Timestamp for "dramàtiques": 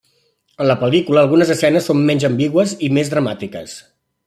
3.15-3.79